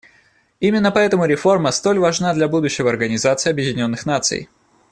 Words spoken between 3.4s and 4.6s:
Объединенных Наций.